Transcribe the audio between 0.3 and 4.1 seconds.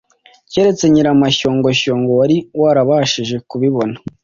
keretse Nyiramashyongoshyo wari warabashije kubibona,